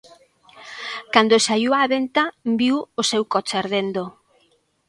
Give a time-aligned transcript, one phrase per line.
[1.13, 2.25] Cando saíu á ventá
[2.59, 4.03] viu o seu coche ardendo.